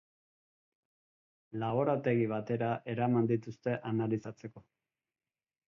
Laborategi 1.65 2.25
batera 2.33 2.71
eraman 2.95 3.31
dituzte 3.35 3.79
analizatzeko. 3.93 4.69